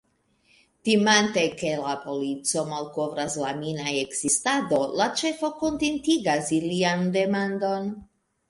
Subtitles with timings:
[0.87, 7.91] Timante ke la polico malkovras la mina ekzistado, la ĉefo kontentigas ilian demandon.